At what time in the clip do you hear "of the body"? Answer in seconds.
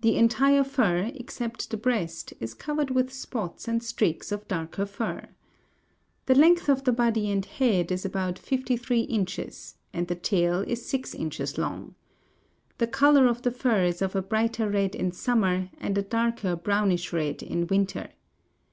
6.68-7.30